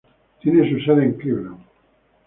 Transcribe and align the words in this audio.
Tiene 0.41 0.67
su 0.67 0.79
sede 0.83 1.03
en 1.03 1.13
Cleveland. 1.13 1.63